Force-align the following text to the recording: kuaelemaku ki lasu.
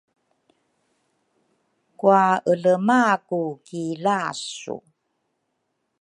kuaelemaku 1.99 3.41
ki 3.65 3.83
lasu. 4.03 4.75